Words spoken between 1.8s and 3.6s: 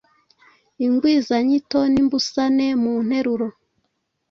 n’ imbusane mu nteruro